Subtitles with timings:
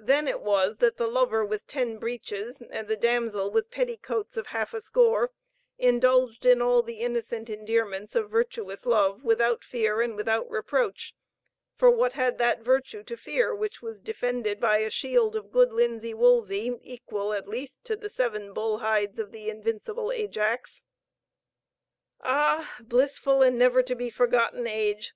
[0.00, 4.48] Then it was that the lover with ten breeches, and the damsel with petticoats of
[4.48, 5.30] half a score,
[5.78, 11.14] indulged in all the innocent endearments of virtuous love without fear and without reproach;
[11.76, 15.70] for what had that virtue to fear which was defended by a shield of good
[15.72, 20.82] linsey woolsey, equal at least to the seven bull hides of the invincible Ajax?
[22.20, 22.78] Ah!
[22.80, 25.14] blissful and never to be forgotten age!